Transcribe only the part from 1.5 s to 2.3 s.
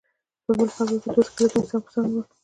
څنګ په څنګ ول.